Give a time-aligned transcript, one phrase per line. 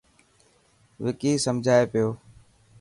[1.03, 2.07] وڪي سمجهائي پيو.